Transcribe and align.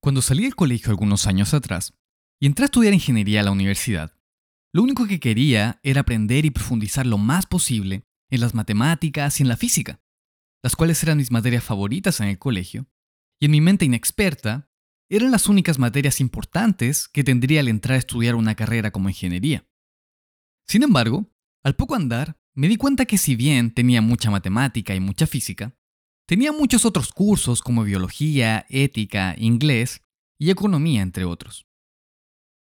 Cuando 0.00 0.22
salí 0.22 0.44
del 0.44 0.54
colegio 0.54 0.90
algunos 0.90 1.26
años 1.26 1.54
atrás 1.54 1.94
y 2.40 2.46
entré 2.46 2.64
a 2.64 2.66
estudiar 2.66 2.94
ingeniería 2.94 3.40
a 3.40 3.44
la 3.44 3.50
universidad, 3.50 4.14
lo 4.72 4.82
único 4.82 5.06
que 5.06 5.18
quería 5.18 5.80
era 5.82 6.02
aprender 6.02 6.44
y 6.44 6.50
profundizar 6.50 7.06
lo 7.06 7.18
más 7.18 7.46
posible 7.46 8.04
en 8.30 8.40
las 8.40 8.54
matemáticas 8.54 9.40
y 9.40 9.42
en 9.42 9.48
la 9.48 9.56
física, 9.56 10.00
las 10.62 10.76
cuales 10.76 11.02
eran 11.02 11.18
mis 11.18 11.30
materias 11.30 11.64
favoritas 11.64 12.20
en 12.20 12.28
el 12.28 12.38
colegio, 12.38 12.86
y 13.40 13.46
en 13.46 13.52
mi 13.52 13.60
mente 13.60 13.86
inexperta, 13.86 14.70
eran 15.08 15.30
las 15.30 15.48
únicas 15.48 15.78
materias 15.78 16.20
importantes 16.20 17.08
que 17.08 17.24
tendría 17.24 17.60
al 17.60 17.68
entrar 17.68 17.96
a 17.96 17.98
estudiar 17.98 18.34
una 18.34 18.54
carrera 18.54 18.90
como 18.90 19.08
ingeniería. 19.08 19.66
Sin 20.66 20.82
embargo, 20.82 21.32
al 21.64 21.76
poco 21.76 21.94
andar, 21.94 22.38
me 22.54 22.68
di 22.68 22.76
cuenta 22.76 23.06
que 23.06 23.16
si 23.16 23.36
bien 23.36 23.72
tenía 23.72 24.02
mucha 24.02 24.30
matemática 24.30 24.94
y 24.94 25.00
mucha 25.00 25.26
física, 25.26 25.77
tenía 26.28 26.52
muchos 26.52 26.84
otros 26.84 27.10
cursos 27.10 27.62
como 27.62 27.84
biología, 27.84 28.66
ética, 28.68 29.34
inglés 29.38 30.02
y 30.38 30.50
economía, 30.50 31.00
entre 31.00 31.24
otros. 31.24 31.66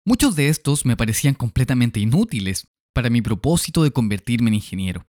Muchos 0.05 0.35
de 0.35 0.49
estos 0.49 0.85
me 0.85 0.95
parecían 0.95 1.33
completamente 1.33 1.99
inútiles 1.99 2.67
para 2.93 3.09
mi 3.09 3.23
propósito 3.23 3.83
de 3.83 3.91
convertirme 3.91 4.49
en 4.49 4.53
ingeniero. 4.53 5.07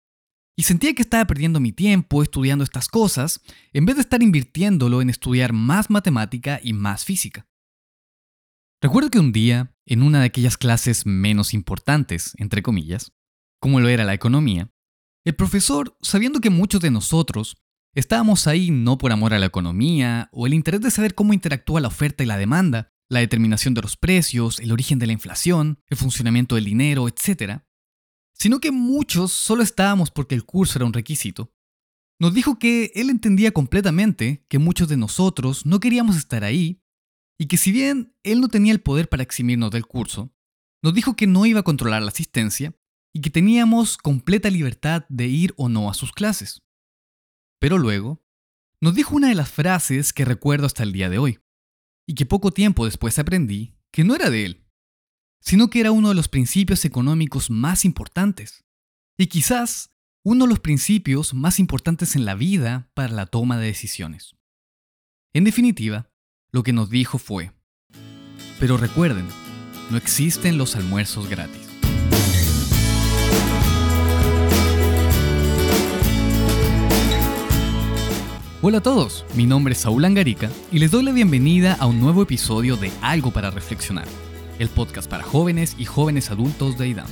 Y 0.59 0.64
sentía 0.64 0.92
que 0.92 1.02
estaba 1.02 1.24
perdiendo 1.24 1.60
mi 1.60 1.73
tiempo 1.73 2.23
estudiando 2.23 2.64
estas 2.64 2.88
cosas 2.88 3.41
en 3.73 3.86
vez 3.86 3.95
de 3.95 4.02
estar 4.02 4.23
invirtiéndolo 4.23 5.00
en 5.00 5.09
estudiar 5.09 5.52
más 5.52 5.88
matemática 5.88 6.61
y 6.62 6.72
más 6.72 7.05
física. 7.05 7.47
Recuerdo 8.83 9.11
que 9.11 9.20
un 9.20 9.30
día, 9.30 9.74
en 9.86 10.02
una 10.02 10.19
de 10.19 10.27
aquellas 10.27 10.59
clases 10.59 11.06
menos 11.06 11.55
importantes, 11.55 12.34
entre 12.38 12.62
comillas, 12.62 13.12
como 13.61 13.78
lo 13.78 13.88
era 13.88 14.05
la 14.05 14.14
economía, 14.14 14.69
el 15.24 15.36
profesor, 15.36 15.97
sabiendo 16.02 16.41
que 16.41 16.50
muchos 16.50 16.80
de 16.80 16.91
nosotros 16.91 17.62
estábamos 17.95 18.46
ahí 18.46 18.70
no 18.70 18.98
por 18.98 19.12
amor 19.12 19.34
a 19.34 19.38
la 19.38 19.46
economía 19.46 20.28
o 20.33 20.46
el 20.46 20.55
interés 20.55 20.80
de 20.80 20.91
saber 20.91 21.14
cómo 21.14 21.34
interactúa 21.34 21.80
la 21.80 21.88
oferta 21.88 22.23
y 22.23 22.27
la 22.27 22.38
demanda, 22.38 22.92
la 23.09 23.20
determinación 23.20 23.74
de 23.74 23.83
los 23.83 23.96
precios, 23.96 24.59
el 24.60 24.73
origen 24.73 24.98
de 24.98 25.06
la 25.06 25.12
inflación, 25.12 25.78
el 25.89 25.98
funcionamiento 25.98 26.55
del 26.55 26.64
dinero, 26.64 27.08
etc., 27.08 27.61
sino 28.34 28.58
que 28.58 28.72
muchos 28.72 29.33
solo 29.33 29.62
estábamos 29.62 30.11
porque 30.11 30.34
el 30.34 30.44
curso 30.44 30.78
era 30.78 30.86
un 30.86 30.92
requisito. 30.92 31.52
Nos 32.19 32.34
dijo 32.34 32.58
que 32.58 32.91
él 32.94 33.11
entendía 33.11 33.52
completamente 33.52 34.45
que 34.48 34.58
muchos 34.58 34.89
de 34.89 34.97
nosotros 34.97 35.67
no 35.67 35.80
queríamos 35.80 36.17
estar 36.17 36.45
ahí 36.45 36.83
y 37.39 37.47
que 37.47 37.56
si 37.56 37.72
bien 37.72 38.17
él 38.22 38.41
no 38.41 38.48
tenía 38.48 38.72
el 38.72 38.80
poder 38.80 39.08
para 39.08 39.22
eximirnos 39.22 39.70
del 39.70 39.86
curso, 39.86 40.34
nos 40.83 40.95
dijo 40.95 41.14
que 41.14 41.27
no 41.27 41.47
iba 41.47 41.61
a 41.61 41.64
controlar 41.64 42.02
la 42.02 42.08
asistencia 42.08 42.74
y 43.14 43.20
que 43.20 43.30
teníamos 43.30 43.97
completa 43.98 44.50
libertad 44.50 45.05
de 45.08 45.27
ir 45.27 45.52
o 45.56 45.69
no 45.69 45.91
a 45.91 45.95
sus 45.95 46.12
clases. 46.12 46.62
Pero 47.62 47.78
luego, 47.78 48.20
nos 48.80 48.96
dijo 48.96 49.14
una 49.14 49.28
de 49.28 49.36
las 49.36 49.48
frases 49.48 50.12
que 50.12 50.24
recuerdo 50.24 50.66
hasta 50.66 50.82
el 50.82 50.92
día 50.92 51.08
de 51.08 51.18
hoy, 51.18 51.38
y 52.08 52.16
que 52.16 52.27
poco 52.27 52.50
tiempo 52.50 52.86
después 52.86 53.20
aprendí 53.20 53.77
que 53.92 54.02
no 54.02 54.16
era 54.16 54.30
de 54.30 54.44
él, 54.44 54.66
sino 55.41 55.70
que 55.70 55.78
era 55.78 55.92
uno 55.92 56.08
de 56.08 56.16
los 56.16 56.27
principios 56.27 56.84
económicos 56.84 57.50
más 57.50 57.84
importantes, 57.84 58.64
y 59.16 59.28
quizás 59.28 59.90
uno 60.24 60.46
de 60.46 60.48
los 60.48 60.58
principios 60.58 61.34
más 61.34 61.60
importantes 61.60 62.16
en 62.16 62.24
la 62.24 62.34
vida 62.34 62.90
para 62.94 63.12
la 63.12 63.27
toma 63.27 63.56
de 63.58 63.66
decisiones. 63.66 64.34
En 65.33 65.44
definitiva, 65.44 66.10
lo 66.50 66.64
que 66.64 66.72
nos 66.72 66.90
dijo 66.90 67.18
fue, 67.18 67.52
pero 68.58 68.77
recuerden, 68.77 69.28
no 69.88 69.96
existen 69.96 70.58
los 70.58 70.74
almuerzos 70.74 71.30
gratis. 71.30 71.61
Hola 78.64 78.78
a 78.78 78.80
todos, 78.80 79.27
mi 79.34 79.44
nombre 79.44 79.72
es 79.72 79.80
Saúl 79.80 80.05
Angarica 80.05 80.48
y 80.70 80.78
les 80.78 80.92
doy 80.92 81.02
la 81.02 81.10
bienvenida 81.10 81.74
a 81.80 81.86
un 81.86 81.98
nuevo 81.98 82.22
episodio 82.22 82.77
de 82.77 82.92
Algo 83.02 83.32
para 83.32 83.50
Reflexionar 83.50 84.06
el 84.60 84.68
podcast 84.68 85.10
para 85.10 85.24
jóvenes 85.24 85.74
y 85.80 85.84
jóvenes 85.84 86.30
adultos 86.30 86.78
de 86.78 86.86
IDAM. 86.86 87.08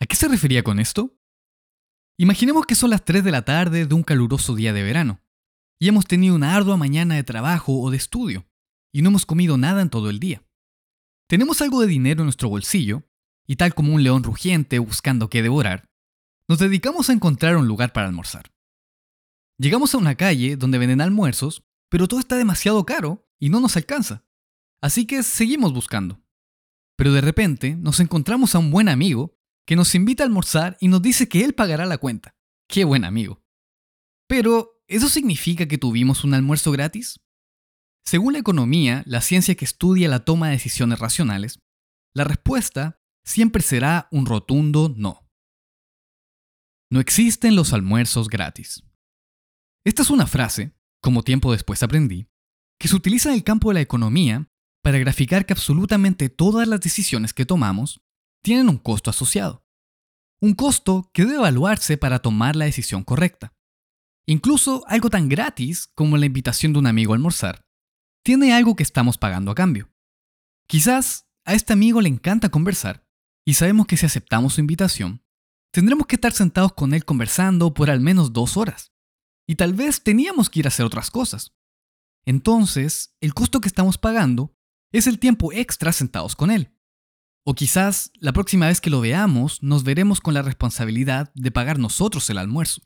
¿A 0.00 0.06
qué 0.06 0.16
se 0.16 0.28
refería 0.28 0.62
con 0.62 0.80
esto? 0.80 1.14
Imaginemos 2.16 2.64
que 2.64 2.74
son 2.74 2.88
las 2.88 3.04
3 3.04 3.22
de 3.22 3.30
la 3.30 3.44
tarde 3.44 3.84
de 3.84 3.94
un 3.94 4.02
caluroso 4.02 4.54
día 4.54 4.72
de 4.72 4.82
verano, 4.82 5.20
y 5.78 5.88
hemos 5.88 6.06
tenido 6.06 6.34
una 6.34 6.56
ardua 6.56 6.78
mañana 6.78 7.16
de 7.16 7.24
trabajo 7.24 7.82
o 7.82 7.90
de 7.90 7.98
estudio, 7.98 8.46
y 8.94 9.02
no 9.02 9.10
hemos 9.10 9.26
comido 9.26 9.58
nada 9.58 9.82
en 9.82 9.90
todo 9.90 10.08
el 10.08 10.20
día. 10.20 10.42
Tenemos 11.28 11.60
algo 11.60 11.82
de 11.82 11.88
dinero 11.88 12.22
en 12.22 12.26
nuestro 12.26 12.48
bolsillo, 12.48 13.02
y 13.46 13.56
tal 13.56 13.74
como 13.74 13.92
un 13.92 14.02
león 14.02 14.22
rugiente 14.22 14.78
buscando 14.78 15.28
qué 15.28 15.42
devorar, 15.42 15.90
nos 16.48 16.58
dedicamos 16.58 17.08
a 17.08 17.12
encontrar 17.12 17.56
un 17.56 17.66
lugar 17.66 17.92
para 17.92 18.06
almorzar. 18.06 18.52
Llegamos 19.58 19.94
a 19.94 19.98
una 19.98 20.16
calle 20.16 20.56
donde 20.56 20.78
venden 20.78 21.00
almuerzos, 21.00 21.64
pero 21.88 22.08
todo 22.08 22.20
está 22.20 22.36
demasiado 22.36 22.84
caro 22.84 23.28
y 23.38 23.50
no 23.50 23.60
nos 23.60 23.76
alcanza. 23.76 24.24
Así 24.80 25.06
que 25.06 25.22
seguimos 25.22 25.72
buscando. 25.72 26.22
Pero 26.96 27.12
de 27.12 27.20
repente 27.20 27.76
nos 27.76 28.00
encontramos 28.00 28.54
a 28.54 28.58
un 28.58 28.70
buen 28.70 28.88
amigo 28.88 29.38
que 29.66 29.76
nos 29.76 29.94
invita 29.94 30.22
a 30.22 30.26
almorzar 30.26 30.76
y 30.80 30.88
nos 30.88 31.02
dice 31.02 31.28
que 31.28 31.44
él 31.44 31.54
pagará 31.54 31.86
la 31.86 31.98
cuenta. 31.98 32.36
Qué 32.68 32.84
buen 32.84 33.04
amigo. 33.04 33.42
Pero, 34.26 34.82
¿eso 34.86 35.08
significa 35.08 35.66
que 35.66 35.78
tuvimos 35.78 36.24
un 36.24 36.34
almuerzo 36.34 36.72
gratis? 36.72 37.20
Según 38.04 38.34
la 38.34 38.38
economía, 38.38 39.02
la 39.06 39.20
ciencia 39.20 39.54
que 39.54 39.64
estudia 39.64 40.08
la 40.08 40.24
toma 40.24 40.48
de 40.48 40.54
decisiones 40.54 40.98
racionales, 40.98 41.60
la 42.14 42.24
respuesta 42.24 43.00
siempre 43.24 43.62
será 43.62 44.08
un 44.10 44.26
rotundo 44.26 44.92
no. 44.94 45.23
No 46.94 47.00
existen 47.00 47.56
los 47.56 47.72
almuerzos 47.72 48.28
gratis. 48.28 48.84
Esta 49.84 50.02
es 50.02 50.10
una 50.10 50.28
frase, 50.28 50.76
como 51.02 51.24
tiempo 51.24 51.50
después 51.50 51.82
aprendí, 51.82 52.28
que 52.78 52.86
se 52.86 52.94
utiliza 52.94 53.30
en 53.30 53.34
el 53.34 53.42
campo 53.42 53.70
de 53.70 53.74
la 53.74 53.80
economía 53.80 54.48
para 54.80 54.98
graficar 54.98 55.44
que 55.44 55.54
absolutamente 55.54 56.28
todas 56.28 56.68
las 56.68 56.78
decisiones 56.78 57.34
que 57.34 57.46
tomamos 57.46 58.04
tienen 58.44 58.68
un 58.68 58.78
costo 58.78 59.10
asociado. 59.10 59.66
Un 60.40 60.54
costo 60.54 61.10
que 61.12 61.24
debe 61.24 61.38
evaluarse 61.38 61.96
para 61.96 62.20
tomar 62.20 62.54
la 62.54 62.66
decisión 62.66 63.02
correcta. 63.02 63.56
Incluso 64.24 64.84
algo 64.86 65.10
tan 65.10 65.28
gratis 65.28 65.90
como 65.96 66.16
la 66.16 66.26
invitación 66.26 66.74
de 66.74 66.78
un 66.78 66.86
amigo 66.86 67.12
a 67.12 67.16
almorzar 67.16 67.66
tiene 68.22 68.54
algo 68.54 68.76
que 68.76 68.84
estamos 68.84 69.18
pagando 69.18 69.50
a 69.50 69.56
cambio. 69.56 69.92
Quizás 70.68 71.28
a 71.44 71.54
este 71.54 71.72
amigo 71.72 72.00
le 72.00 72.08
encanta 72.08 72.50
conversar 72.50 73.04
y 73.44 73.54
sabemos 73.54 73.88
que 73.88 73.96
si 73.96 74.06
aceptamos 74.06 74.54
su 74.54 74.60
invitación, 74.60 75.23
tendremos 75.74 76.06
que 76.06 76.16
estar 76.16 76.32
sentados 76.32 76.72
con 76.72 76.94
él 76.94 77.04
conversando 77.04 77.74
por 77.74 77.90
al 77.90 78.00
menos 78.00 78.32
dos 78.32 78.56
horas. 78.56 78.92
Y 79.46 79.56
tal 79.56 79.74
vez 79.74 80.02
teníamos 80.02 80.48
que 80.48 80.60
ir 80.60 80.66
a 80.66 80.68
hacer 80.68 80.86
otras 80.86 81.10
cosas 81.10 81.52
entonces 82.26 83.14
el 83.20 83.34
costo 83.34 83.60
que 83.60 83.68
estamos 83.68 83.98
pagando 83.98 84.56
es 84.92 85.06
el 85.06 85.18
tiempo 85.18 85.52
extra 85.52 85.92
sentados 85.92 86.36
con 86.36 86.50
él. 86.50 86.72
O 87.46 87.54
quizás 87.54 88.10
la 88.14 88.32
próxima 88.32 88.68
vez 88.68 88.80
que 88.80 88.90
lo 88.90 89.00
veamos 89.00 89.62
nos 89.62 89.84
veremos 89.84 90.20
con 90.20 90.32
la 90.32 90.42
responsabilidad 90.42 91.32
de 91.34 91.50
pagar 91.50 91.78
nosotros 91.78 92.28
el 92.30 92.38
almuerzo. 92.38 92.82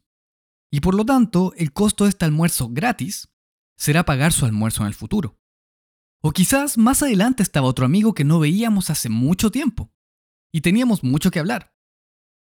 Y 0.70 0.80
por 0.80 0.94
lo 0.94 1.04
tanto, 1.04 1.52
el 1.56 1.72
costo 1.72 2.04
de 2.04 2.10
este 2.10 2.24
almuerzo 2.24 2.68
gratis 2.70 3.28
será 3.76 4.04
pagar 4.04 4.32
su 4.32 4.44
almuerzo 4.44 4.82
en 4.82 4.88
el 4.88 4.94
futuro. 4.94 5.38
O 6.20 6.32
quizás 6.32 6.76
más 6.76 7.02
adelante 7.02 7.44
estaba 7.44 7.68
otro 7.68 7.86
amigo 7.86 8.12
que 8.12 8.24
no 8.24 8.40
veíamos 8.40 8.90
hace 8.90 9.08
mucho 9.08 9.52
tiempo 9.52 9.92
y 10.52 10.62
teníamos 10.62 11.04
mucho 11.04 11.30
que 11.30 11.38
hablar. 11.38 11.77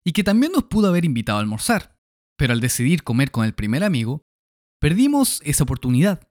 Y 0.05 0.11
que 0.11 0.23
también 0.23 0.51
nos 0.51 0.63
pudo 0.65 0.87
haber 0.87 1.05
invitado 1.05 1.37
a 1.37 1.41
almorzar, 1.41 1.97
pero 2.37 2.53
al 2.53 2.59
decidir 2.59 3.03
comer 3.03 3.31
con 3.31 3.45
el 3.45 3.53
primer 3.53 3.83
amigo, 3.83 4.25
perdimos 4.79 5.41
esa 5.43 5.63
oportunidad. 5.63 6.29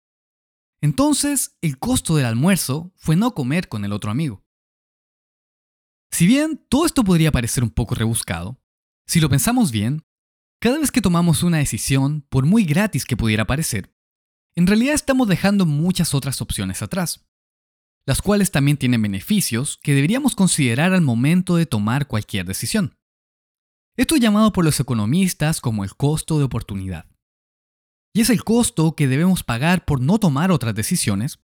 Entonces, 0.83 1.57
el 1.63 1.79
costo 1.79 2.17
del 2.17 2.27
almuerzo 2.27 2.93
fue 2.97 3.17
no 3.17 3.35
comer 3.35 3.69
con 3.69 3.85
el 3.85 3.93
otro 3.93 4.11
amigo. 4.11 4.45
Si 6.11 6.27
bien 6.27 6.63
todo 6.69 6.85
esto 6.85 7.05
podría 7.05 7.33
parecer 7.33 7.65
un 7.65 7.71
poco 7.71 7.95
rebuscado, 7.95 8.61
si 9.07 9.21
lo 9.21 9.31
pensamos 9.31 9.73
bien, 9.73 10.05
cada 10.61 10.79
vez 10.79 10.91
que 10.91 11.01
tomamos 11.01 11.43
una 11.43 11.59
decisión, 11.59 12.27
por 12.29 12.45
muy 12.45 12.65
gratis 12.65 13.07
que 13.07 13.17
pudiera 13.17 13.47
parecer, 13.47 13.95
en 14.55 14.67
realidad 14.67 14.95
estamos 14.95 15.29
dejando 15.29 15.65
muchas 15.65 16.15
otras 16.15 16.43
opciones 16.43 16.83
atrás, 16.83 17.27
las 18.07 18.21
cuales 18.21 18.51
también 18.51 18.77
tienen 18.77 19.01
beneficios 19.01 19.79
que 19.83 19.95
deberíamos 19.95 20.37
considerar 20.37 20.93
al 20.93 21.01
momento 21.01 21.57
de 21.57 21.67
tomar 21.67 22.07
cualquier 22.07 22.45
decisión. 22.45 22.99
Esto 23.97 24.15
es 24.15 24.21
llamado 24.23 24.53
por 24.53 24.65
los 24.65 24.81
economistas 24.81 25.61
como 25.61 25.85
el 25.85 25.95
costo 25.95 26.39
de 26.39 26.45
oportunidad. 26.45 27.07
Y 28.15 28.23
es 28.23 28.31
el 28.31 28.43
costo 28.45 28.95
que 28.95 29.07
debemos 29.07 29.43
pagar 29.43 29.85
por 29.85 30.01
no 30.01 30.19
tomar 30.19 30.51
otras 30.51 30.75
decisiones, 30.75 31.41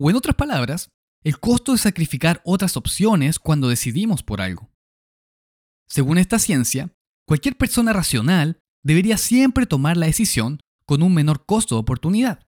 o 0.00 0.10
en 0.10 0.16
otras 0.16 0.36
palabras, 0.36 0.90
el 1.24 1.40
costo 1.40 1.72
de 1.72 1.78
sacrificar 1.78 2.40
otras 2.44 2.76
opciones 2.76 3.38
cuando 3.38 3.68
decidimos 3.68 4.22
por 4.22 4.40
algo. 4.40 4.70
Según 5.88 6.18
esta 6.18 6.38
ciencia, 6.38 6.92
cualquier 7.26 7.56
persona 7.56 7.92
racional 7.92 8.58
debería 8.84 9.18
siempre 9.18 9.66
tomar 9.66 9.96
la 9.96 10.06
decisión 10.06 10.60
con 10.86 11.02
un 11.02 11.14
menor 11.14 11.44
costo 11.44 11.74
de 11.74 11.80
oportunidad, 11.80 12.46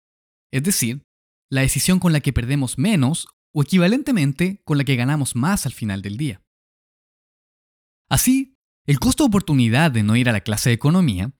es 0.51 0.63
decir, 0.63 1.03
la 1.49 1.61
decisión 1.61 1.99
con 1.99 2.13
la 2.13 2.21
que 2.21 2.33
perdemos 2.33 2.77
menos 2.77 3.27
o 3.53 3.61
equivalentemente 3.61 4.61
con 4.63 4.77
la 4.77 4.85
que 4.85 4.95
ganamos 4.95 5.35
más 5.35 5.65
al 5.65 5.73
final 5.73 6.01
del 6.01 6.17
día. 6.17 6.41
Así, 8.09 8.57
el 8.85 8.99
costo 8.99 9.23
de 9.23 9.27
oportunidad 9.27 9.91
de 9.91 10.03
no 10.03 10.15
ir 10.15 10.29
a 10.29 10.31
la 10.31 10.41
clase 10.41 10.69
de 10.69 10.75
economía 10.75 11.33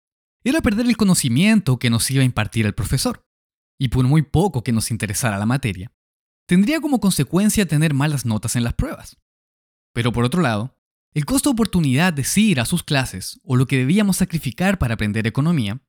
era 0.43 0.61
perder 0.61 0.87
el 0.87 0.97
conocimiento 0.97 1.79
que 1.79 1.89
nos 1.89 2.09
iba 2.11 2.21
a 2.21 2.25
impartir 2.25 2.65
el 2.65 2.73
profesor. 2.73 3.25
y 3.79 3.87
por 3.87 4.05
muy 4.05 4.21
poco 4.21 4.61
que 4.61 4.71
nos 4.71 4.91
interesara 4.91 5.39
la 5.39 5.47
materia, 5.47 5.91
tendría 6.47 6.79
como 6.81 6.99
consecuencia 6.99 7.65
tener 7.65 7.95
malas 7.95 8.27
notas 8.27 8.55
en 8.55 8.63
las 8.63 8.75
pruebas. 8.75 9.17
Pero 9.91 10.11
por 10.11 10.23
otro 10.23 10.43
lado, 10.43 10.77
el 11.15 11.25
costo 11.25 11.49
de 11.49 11.53
oportunidad 11.53 12.13
de 12.13 12.23
ir 12.35 12.59
a 12.59 12.65
sus 12.65 12.83
clases 12.83 13.39
o 13.43 13.55
lo 13.55 13.65
que 13.65 13.77
debíamos 13.77 14.17
sacrificar 14.17 14.77
para 14.77 14.93
aprender 14.93 15.25
economía 15.25 15.81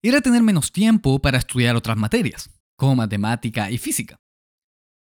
era 0.00 0.20
tener 0.20 0.42
menos 0.42 0.70
tiempo 0.70 1.20
para 1.20 1.38
estudiar 1.38 1.74
otras 1.74 1.96
materias, 1.96 2.50
como 2.76 2.94
matemática 2.94 3.68
y 3.70 3.78
física, 3.78 4.20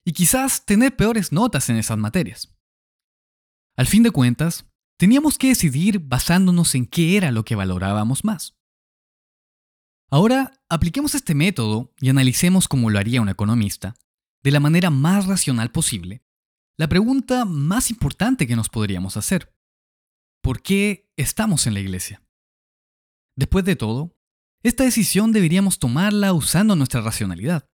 y 0.06 0.14
quizás 0.14 0.66
tener 0.66 0.96
peores 0.96 1.34
notas 1.34 1.70
en 1.70 1.76
esas 1.76 1.98
materias. 1.98 2.56
Al 3.76 3.88
fin 3.88 4.04
de 4.04 4.12
cuentas, 4.12 4.66
teníamos 4.98 5.38
que 5.38 5.50
decidir 5.50 6.00
basándonos 6.00 6.76
en 6.76 6.86
qué 6.86 7.18
era 7.18 7.32
lo 7.32 7.44
que 7.44 7.56
valorábamos 7.56 8.24
más. 8.24 8.56
Ahora, 10.10 10.54
apliquemos 10.70 11.16
este 11.16 11.36
método 11.36 11.94
y 12.00 12.10
analicemos 12.10 12.68
como 12.68 12.90
lo 12.90 13.00
haría 13.00 13.22
un 13.22 13.30
economista, 13.30 13.96
de 14.44 14.52
la 14.52 14.60
manera 14.60 14.90
más 14.90 15.26
racional 15.26 15.72
posible, 15.72 16.24
la 16.78 16.88
pregunta 16.88 17.46
más 17.46 17.90
importante 17.90 18.48
que 18.48 18.56
nos 18.56 18.70
podríamos 18.70 19.18
hacer. 19.18 19.56
¿Por 20.42 20.62
qué 20.62 21.12
estamos 21.18 21.66
en 21.68 21.74
la 21.74 21.80
iglesia? 21.80 22.22
Después 23.36 23.66
de 23.66 23.76
todo, 23.76 24.16
esta 24.62 24.84
decisión 24.84 25.32
deberíamos 25.32 25.80
tomarla 25.80 26.34
usando 26.34 26.76
nuestra 26.76 27.02
racionalidad, 27.02 27.70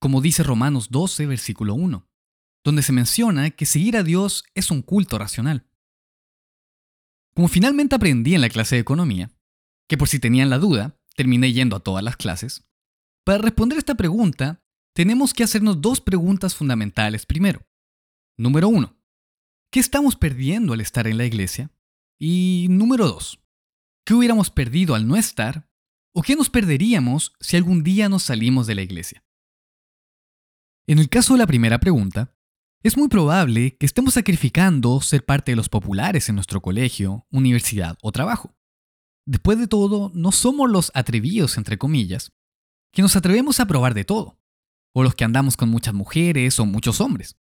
como 0.00 0.20
dice 0.20 0.42
Romanos 0.42 0.88
12, 0.90 1.26
versículo 1.26 1.74
1, 1.74 2.08
donde 2.64 2.82
se 2.82 2.92
menciona 2.92 3.50
que 3.50 3.66
seguir 3.66 3.96
a 3.96 4.02
Dios 4.02 4.44
es 4.54 4.70
un 4.70 4.82
culto 4.82 5.18
racional. 5.18 5.69
Como 7.40 7.48
finalmente 7.48 7.94
aprendí 7.94 8.34
en 8.34 8.42
la 8.42 8.50
clase 8.50 8.74
de 8.74 8.82
economía, 8.82 9.32
que 9.88 9.96
por 9.96 10.08
si 10.08 10.18
tenían 10.18 10.50
la 10.50 10.58
duda, 10.58 11.00
terminé 11.16 11.54
yendo 11.54 11.74
a 11.74 11.80
todas 11.80 12.04
las 12.04 12.18
clases, 12.18 12.68
para 13.24 13.38
responder 13.38 13.78
esta 13.78 13.94
pregunta 13.94 14.62
tenemos 14.94 15.32
que 15.32 15.42
hacernos 15.42 15.80
dos 15.80 16.02
preguntas 16.02 16.54
fundamentales 16.54 17.24
primero. 17.24 17.66
Número 18.36 18.68
uno, 18.68 19.00
¿qué 19.72 19.80
estamos 19.80 20.16
perdiendo 20.16 20.74
al 20.74 20.82
estar 20.82 21.06
en 21.06 21.16
la 21.16 21.24
iglesia? 21.24 21.70
Y 22.18 22.66
número 22.68 23.06
dos, 23.06 23.42
¿qué 24.04 24.12
hubiéramos 24.12 24.50
perdido 24.50 24.94
al 24.94 25.08
no 25.08 25.16
estar? 25.16 25.66
¿O 26.14 26.20
qué 26.20 26.36
nos 26.36 26.50
perderíamos 26.50 27.32
si 27.40 27.56
algún 27.56 27.82
día 27.82 28.10
nos 28.10 28.24
salimos 28.24 28.66
de 28.66 28.74
la 28.74 28.82
iglesia? 28.82 29.24
En 30.86 30.98
el 30.98 31.08
caso 31.08 31.32
de 31.32 31.38
la 31.38 31.46
primera 31.46 31.80
pregunta, 31.80 32.36
es 32.82 32.96
muy 32.96 33.08
probable 33.08 33.76
que 33.76 33.84
estemos 33.84 34.14
sacrificando 34.14 35.00
ser 35.02 35.24
parte 35.24 35.52
de 35.52 35.56
los 35.56 35.68
populares 35.68 36.28
en 36.28 36.34
nuestro 36.34 36.62
colegio, 36.62 37.26
universidad 37.30 37.98
o 38.02 38.10
trabajo. 38.10 38.56
Después 39.26 39.58
de 39.58 39.66
todo, 39.66 40.10
no 40.14 40.32
somos 40.32 40.70
los 40.70 40.90
atrevidos, 40.94 41.58
entre 41.58 41.76
comillas, 41.76 42.32
que 42.92 43.02
nos 43.02 43.16
atrevemos 43.16 43.60
a 43.60 43.66
probar 43.66 43.92
de 43.92 44.04
todo, 44.04 44.40
o 44.94 45.02
los 45.02 45.14
que 45.14 45.24
andamos 45.24 45.56
con 45.56 45.68
muchas 45.68 45.92
mujeres 45.92 46.58
o 46.58 46.64
muchos 46.64 47.00
hombres. 47.00 47.36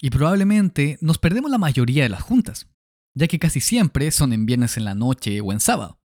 Y 0.00 0.10
probablemente 0.10 0.98
nos 1.00 1.18
perdemos 1.18 1.50
la 1.50 1.58
mayoría 1.58 2.02
de 2.02 2.08
las 2.08 2.22
juntas, 2.22 2.68
ya 3.14 3.28
que 3.28 3.38
casi 3.38 3.60
siempre 3.60 4.10
son 4.10 4.32
en 4.32 4.44
viernes 4.44 4.76
en 4.76 4.84
la 4.84 4.96
noche 4.96 5.40
o 5.40 5.52
en 5.52 5.60
sábado. 5.60 6.00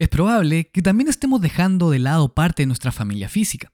Es 0.00 0.08
probable 0.08 0.70
que 0.72 0.82
también 0.82 1.08
estemos 1.08 1.40
dejando 1.40 1.90
de 1.90 2.00
lado 2.00 2.34
parte 2.34 2.62
de 2.62 2.66
nuestra 2.66 2.90
familia 2.90 3.28
física, 3.28 3.72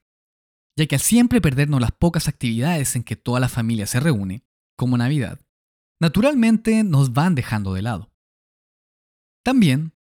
ya 0.77 0.85
que 0.85 0.95
al 0.95 1.01
siempre 1.01 1.41
perdernos 1.41 1.81
las 1.81 1.91
pocas 1.91 2.27
actividades 2.27 2.95
en 2.95 3.03
que 3.03 3.15
toda 3.15 3.39
la 3.39 3.49
familia 3.49 3.87
se 3.87 3.99
reúne, 3.99 4.43
como 4.77 4.97
Navidad, 4.97 5.39
naturalmente 5.99 6.83
nos 6.83 7.13
van 7.13 7.35
dejando 7.35 7.73
de 7.73 7.81
lado. 7.81 8.11
También 9.43 9.93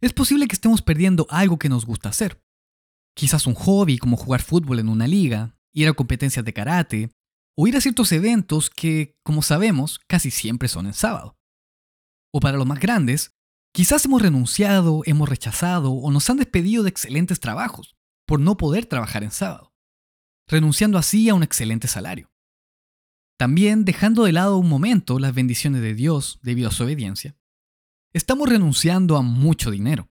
es 0.00 0.12
posible 0.12 0.46
que 0.46 0.54
estemos 0.54 0.82
perdiendo 0.82 1.26
algo 1.30 1.58
que 1.58 1.68
nos 1.68 1.86
gusta 1.86 2.08
hacer. 2.08 2.42
Quizás 3.14 3.46
un 3.46 3.54
hobby 3.54 3.98
como 3.98 4.16
jugar 4.16 4.42
fútbol 4.42 4.78
en 4.78 4.88
una 4.88 5.08
liga, 5.08 5.56
ir 5.72 5.88
a 5.88 5.92
competencias 5.94 6.44
de 6.44 6.52
karate, 6.52 7.10
o 7.56 7.66
ir 7.66 7.76
a 7.76 7.80
ciertos 7.80 8.12
eventos 8.12 8.70
que, 8.70 9.16
como 9.24 9.42
sabemos, 9.42 9.98
casi 10.06 10.30
siempre 10.30 10.68
son 10.68 10.86
en 10.86 10.94
sábado. 10.94 11.36
O 12.32 12.38
para 12.38 12.56
los 12.56 12.66
más 12.66 12.78
grandes, 12.78 13.34
quizás 13.72 14.04
hemos 14.04 14.22
renunciado, 14.22 15.02
hemos 15.06 15.28
rechazado 15.28 15.90
o 15.90 16.10
nos 16.12 16.30
han 16.30 16.36
despedido 16.36 16.84
de 16.84 16.90
excelentes 16.90 17.40
trabajos 17.40 17.96
por 18.26 18.38
no 18.38 18.56
poder 18.56 18.86
trabajar 18.86 19.24
en 19.24 19.32
sábado 19.32 19.67
renunciando 20.48 20.98
así 20.98 21.28
a 21.28 21.34
un 21.34 21.42
excelente 21.42 21.86
salario. 21.86 22.32
También 23.38 23.84
dejando 23.84 24.24
de 24.24 24.32
lado 24.32 24.58
un 24.58 24.68
momento 24.68 25.18
las 25.18 25.34
bendiciones 25.34 25.80
de 25.80 25.94
Dios 25.94 26.40
debido 26.42 26.68
a 26.68 26.72
su 26.72 26.82
obediencia. 26.82 27.36
Estamos 28.12 28.48
renunciando 28.48 29.16
a 29.16 29.22
mucho 29.22 29.70
dinero. 29.70 30.10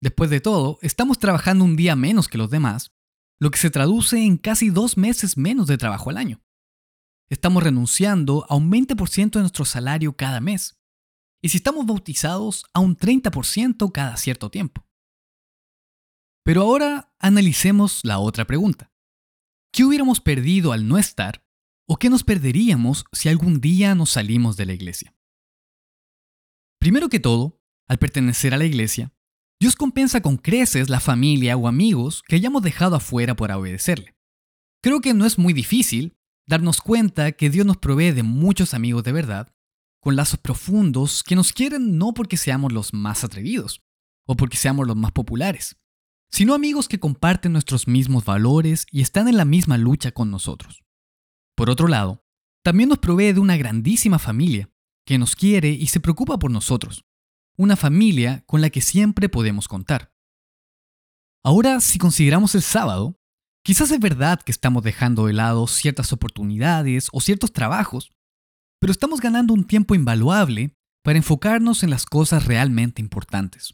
Después 0.00 0.30
de 0.30 0.40
todo, 0.40 0.78
estamos 0.82 1.18
trabajando 1.18 1.64
un 1.64 1.76
día 1.76 1.94
menos 1.94 2.26
que 2.26 2.38
los 2.38 2.50
demás, 2.50 2.92
lo 3.38 3.50
que 3.50 3.58
se 3.58 3.70
traduce 3.70 4.18
en 4.24 4.36
casi 4.36 4.70
dos 4.70 4.96
meses 4.96 5.36
menos 5.36 5.66
de 5.66 5.78
trabajo 5.78 6.10
al 6.10 6.16
año. 6.16 6.42
Estamos 7.28 7.62
renunciando 7.62 8.46
a 8.48 8.56
un 8.56 8.70
20% 8.70 9.30
de 9.30 9.40
nuestro 9.40 9.64
salario 9.64 10.16
cada 10.16 10.40
mes. 10.40 10.78
Y 11.42 11.50
si 11.50 11.58
estamos 11.58 11.86
bautizados, 11.86 12.64
a 12.72 12.80
un 12.80 12.96
30% 12.96 13.92
cada 13.92 14.16
cierto 14.16 14.50
tiempo. 14.50 14.86
Pero 16.44 16.62
ahora 16.62 17.12
analicemos 17.18 18.00
la 18.04 18.18
otra 18.18 18.44
pregunta. 18.44 18.92
¿Qué 19.76 19.84
hubiéramos 19.84 20.22
perdido 20.22 20.72
al 20.72 20.88
no 20.88 20.96
estar? 20.96 21.44
¿O 21.86 21.98
qué 21.98 22.08
nos 22.08 22.24
perderíamos 22.24 23.04
si 23.12 23.28
algún 23.28 23.60
día 23.60 23.94
nos 23.94 24.08
salimos 24.08 24.56
de 24.56 24.64
la 24.64 24.72
iglesia? 24.72 25.14
Primero 26.80 27.10
que 27.10 27.20
todo, 27.20 27.60
al 27.86 27.98
pertenecer 27.98 28.54
a 28.54 28.56
la 28.56 28.64
iglesia, 28.64 29.12
Dios 29.60 29.76
compensa 29.76 30.22
con 30.22 30.38
creces 30.38 30.88
la 30.88 30.98
familia 30.98 31.58
o 31.58 31.68
amigos 31.68 32.22
que 32.26 32.36
hayamos 32.36 32.62
dejado 32.62 32.96
afuera 32.96 33.36
por 33.36 33.52
obedecerle. 33.52 34.16
Creo 34.82 35.02
que 35.02 35.12
no 35.12 35.26
es 35.26 35.36
muy 35.36 35.52
difícil 35.52 36.16
darnos 36.48 36.80
cuenta 36.80 37.32
que 37.32 37.50
Dios 37.50 37.66
nos 37.66 37.76
provee 37.76 38.12
de 38.12 38.22
muchos 38.22 38.72
amigos 38.72 39.04
de 39.04 39.12
verdad, 39.12 39.54
con 40.00 40.16
lazos 40.16 40.40
profundos 40.40 41.22
que 41.22 41.36
nos 41.36 41.52
quieren 41.52 41.98
no 41.98 42.14
porque 42.14 42.38
seamos 42.38 42.72
los 42.72 42.94
más 42.94 43.24
atrevidos 43.24 43.82
o 44.26 44.36
porque 44.36 44.56
seamos 44.56 44.86
los 44.86 44.96
más 44.96 45.12
populares, 45.12 45.76
sino 46.36 46.52
amigos 46.52 46.86
que 46.86 47.00
comparten 47.00 47.52
nuestros 47.52 47.88
mismos 47.88 48.26
valores 48.26 48.86
y 48.90 49.00
están 49.00 49.26
en 49.26 49.38
la 49.38 49.46
misma 49.46 49.78
lucha 49.78 50.12
con 50.12 50.30
nosotros. 50.30 50.84
Por 51.56 51.70
otro 51.70 51.88
lado, 51.88 52.26
también 52.62 52.90
nos 52.90 52.98
provee 52.98 53.32
de 53.32 53.40
una 53.40 53.56
grandísima 53.56 54.18
familia 54.18 54.68
que 55.06 55.16
nos 55.16 55.34
quiere 55.34 55.70
y 55.70 55.86
se 55.86 55.98
preocupa 55.98 56.38
por 56.38 56.50
nosotros, 56.50 57.06
una 57.56 57.74
familia 57.74 58.44
con 58.44 58.60
la 58.60 58.68
que 58.68 58.82
siempre 58.82 59.30
podemos 59.30 59.66
contar. 59.66 60.12
Ahora, 61.42 61.80
si 61.80 61.98
consideramos 61.98 62.54
el 62.54 62.60
sábado, 62.60 63.18
quizás 63.64 63.90
es 63.90 63.98
verdad 63.98 64.42
que 64.42 64.52
estamos 64.52 64.82
dejando 64.82 65.28
de 65.28 65.32
lado 65.32 65.66
ciertas 65.66 66.12
oportunidades 66.12 67.08
o 67.12 67.22
ciertos 67.22 67.54
trabajos, 67.54 68.12
pero 68.78 68.90
estamos 68.90 69.22
ganando 69.22 69.54
un 69.54 69.64
tiempo 69.64 69.94
invaluable 69.94 70.76
para 71.02 71.16
enfocarnos 71.16 71.82
en 71.82 71.88
las 71.88 72.04
cosas 72.04 72.44
realmente 72.44 73.00
importantes, 73.00 73.72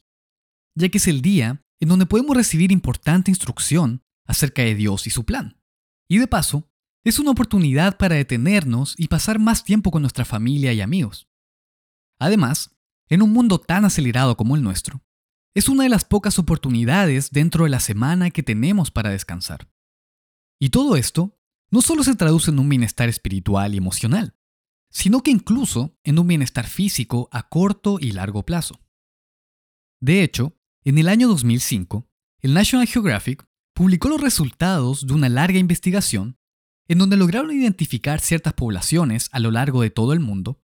ya 0.79 0.89
que 0.91 0.99
es 0.99 1.09
el 1.09 1.23
día 1.23 1.65
en 1.83 1.89
donde 1.89 2.07
podemos 2.07 2.37
recibir 2.37 2.71
importante 2.71 3.33
instrucción 3.33 4.05
acerca 4.25 4.63
de 4.63 4.77
Dios 4.77 5.09
y 5.09 5.11
su 5.11 5.25
plan. 5.25 5.61
Y 6.09 6.19
de 6.19 6.29
paso, 6.29 6.71
es 7.05 7.19
una 7.19 7.33
oportunidad 7.33 7.97
para 7.97 8.15
detenernos 8.15 8.95
y 8.97 9.09
pasar 9.09 9.41
más 9.41 9.65
tiempo 9.65 9.91
con 9.91 10.03
nuestra 10.03 10.25
familia 10.25 10.73
y 10.73 10.81
amigos. 10.81 11.29
Además, 12.21 12.77
en 13.09 13.21
un 13.21 13.33
mundo 13.33 13.59
tan 13.59 13.85
acelerado 13.85 14.37
como 14.37 14.55
el 14.55 14.63
nuestro, 14.63 15.03
es 15.57 15.69
una 15.69 15.83
de 15.83 15.89
las 15.89 16.05
pocas 16.05 16.39
oportunidades 16.39 17.33
dentro 17.33 17.65
de 17.65 17.71
la 17.71 17.81
semana 17.81 18.31
que 18.31 18.45
tenemos 18.45 18.93
para 18.93 19.11
descansar. 19.11 19.69
Y 20.61 20.71
todo 20.71 20.95
esto 20.95 21.37
no 21.73 21.83
solo 21.83 22.05
se 22.05 22.15
traduce 22.15 22.53
en 22.53 22.61
un 22.61 22.69
bienestar 22.69 23.09
espiritual 23.09 23.75
y 23.75 23.79
emocional, 23.79 24.37
sino 24.93 25.25
que 25.25 25.33
incluso 25.33 25.99
en 26.05 26.21
un 26.21 26.29
bienestar 26.29 26.69
físico 26.69 27.29
a 27.33 27.49
corto 27.49 27.99
y 27.99 28.13
largo 28.13 28.45
plazo. 28.45 28.79
De 30.01 30.23
hecho, 30.23 30.57
en 30.85 30.99
el 30.99 31.09
año 31.09 31.29
2005, 31.29 32.09
el 32.41 32.55
National 32.55 32.87
Geographic 32.87 33.47
publicó 33.75 34.09
los 34.09 34.21
resultados 34.21 35.07
de 35.07 35.15
una 35.15 35.29
larga 35.29 35.59
investigación 35.59 36.39
en 36.89 36.99
donde 36.99 37.17
lograron 37.17 37.53
identificar 37.53 38.21
ciertas 38.21 38.55
poblaciones 38.55 39.29
a 39.33 39.39
lo 39.39 39.51
largo 39.51 39.83
de 39.83 39.91
todo 39.91 40.13
el 40.13 40.21
mundo 40.21 40.61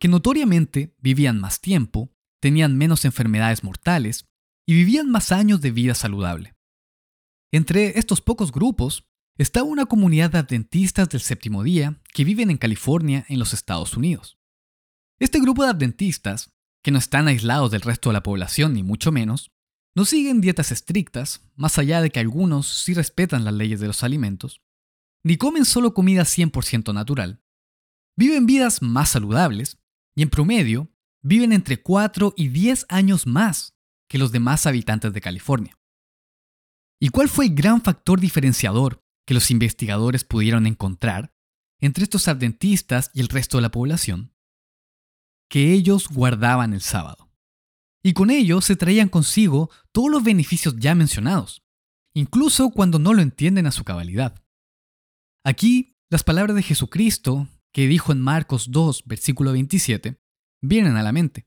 que 0.00 0.08
notoriamente 0.08 0.94
vivían 0.98 1.38
más 1.38 1.60
tiempo, 1.60 2.10
tenían 2.40 2.76
menos 2.76 3.04
enfermedades 3.04 3.62
mortales 3.62 4.26
y 4.66 4.74
vivían 4.74 5.10
más 5.10 5.30
años 5.30 5.60
de 5.60 5.70
vida 5.70 5.94
saludable. 5.94 6.56
Entre 7.52 7.98
estos 7.98 8.20
pocos 8.20 8.50
grupos 8.50 9.06
está 9.36 9.62
una 9.62 9.86
comunidad 9.86 10.30
de 10.30 10.38
adventistas 10.38 11.08
del 11.08 11.20
séptimo 11.20 11.62
día 11.62 12.00
que 12.12 12.24
viven 12.24 12.50
en 12.50 12.56
California, 12.56 13.24
en 13.28 13.38
los 13.38 13.52
Estados 13.52 13.96
Unidos. 13.96 14.38
Este 15.18 15.38
grupo 15.38 15.64
de 15.64 15.70
adventistas, 15.70 16.50
que 16.82 16.90
no 16.90 16.98
están 16.98 17.28
aislados 17.28 17.70
del 17.70 17.82
resto 17.82 18.08
de 18.08 18.14
la 18.14 18.22
población 18.22 18.72
ni 18.74 18.82
mucho 18.82 19.12
menos, 19.12 19.50
no 19.94 20.04
siguen 20.04 20.40
dietas 20.40 20.72
estrictas, 20.72 21.42
más 21.56 21.78
allá 21.78 22.00
de 22.00 22.10
que 22.10 22.20
algunos 22.20 22.66
sí 22.66 22.94
respetan 22.94 23.44
las 23.44 23.54
leyes 23.54 23.80
de 23.80 23.88
los 23.88 24.02
alimentos, 24.02 24.62
ni 25.24 25.36
comen 25.36 25.64
solo 25.64 25.94
comida 25.94 26.22
100% 26.22 26.94
natural. 26.94 27.42
Viven 28.16 28.46
vidas 28.46 28.82
más 28.82 29.10
saludables 29.10 29.78
y 30.14 30.22
en 30.22 30.30
promedio 30.30 30.90
viven 31.22 31.52
entre 31.52 31.82
4 31.82 32.34
y 32.36 32.48
10 32.48 32.86
años 32.88 33.26
más 33.26 33.76
que 34.08 34.18
los 34.18 34.32
demás 34.32 34.66
habitantes 34.66 35.12
de 35.12 35.20
California. 35.20 35.78
¿Y 37.00 37.08
cuál 37.08 37.28
fue 37.28 37.46
el 37.46 37.54
gran 37.54 37.82
factor 37.82 38.20
diferenciador 38.20 39.02
que 39.26 39.34
los 39.34 39.50
investigadores 39.50 40.24
pudieron 40.24 40.66
encontrar 40.66 41.32
entre 41.80 42.04
estos 42.04 42.28
adventistas 42.28 43.10
y 43.14 43.20
el 43.20 43.28
resto 43.28 43.58
de 43.58 43.62
la 43.62 43.70
población? 43.70 44.34
Que 45.48 45.72
ellos 45.72 46.08
guardaban 46.08 46.74
el 46.74 46.80
sábado. 46.80 47.29
Y 48.02 48.14
con 48.14 48.30
ello 48.30 48.60
se 48.60 48.76
traían 48.76 49.08
consigo 49.08 49.70
todos 49.92 50.10
los 50.10 50.24
beneficios 50.24 50.76
ya 50.78 50.94
mencionados, 50.94 51.62
incluso 52.14 52.70
cuando 52.70 52.98
no 52.98 53.12
lo 53.12 53.22
entienden 53.22 53.66
a 53.66 53.72
su 53.72 53.84
cabalidad. 53.84 54.42
Aquí, 55.44 55.96
las 56.08 56.24
palabras 56.24 56.56
de 56.56 56.62
Jesucristo, 56.62 57.48
que 57.72 57.86
dijo 57.86 58.12
en 58.12 58.20
Marcos 58.20 58.70
2, 58.70 59.04
versículo 59.06 59.52
27, 59.52 60.20
vienen 60.62 60.96
a 60.96 61.02
la 61.02 61.12
mente. 61.12 61.46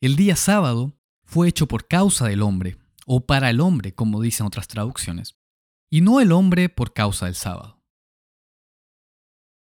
El 0.00 0.16
día 0.16 0.36
sábado 0.36 0.98
fue 1.24 1.48
hecho 1.48 1.68
por 1.68 1.86
causa 1.86 2.26
del 2.26 2.42
hombre, 2.42 2.76
o 3.06 3.26
para 3.26 3.50
el 3.50 3.60
hombre, 3.60 3.94
como 3.94 4.20
dicen 4.20 4.46
otras 4.46 4.68
traducciones, 4.68 5.36
y 5.90 6.00
no 6.00 6.20
el 6.20 6.32
hombre 6.32 6.68
por 6.68 6.92
causa 6.92 7.26
del 7.26 7.34
sábado. 7.34 7.82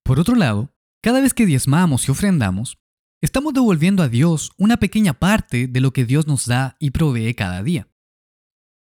Por 0.03 0.19
otro 0.19 0.35
lado, 0.35 0.73
cada 1.01 1.21
vez 1.21 1.33
que 1.33 1.45
diezmamos 1.45 2.07
y 2.07 2.11
ofrendamos, 2.11 2.80
estamos 3.21 3.53
devolviendo 3.53 4.03
a 4.03 4.09
Dios 4.09 4.51
una 4.57 4.77
pequeña 4.77 5.13
parte 5.13 5.67
de 5.67 5.79
lo 5.79 5.93
que 5.93 6.05
Dios 6.05 6.27
nos 6.27 6.47
da 6.47 6.75
y 6.79 6.91
provee 6.91 7.33
cada 7.35 7.63
día. 7.63 7.87